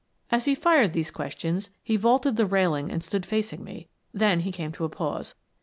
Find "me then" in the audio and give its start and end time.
3.63-4.39